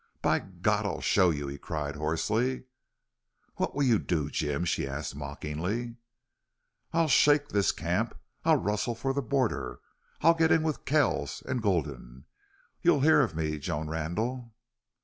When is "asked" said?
4.87-5.15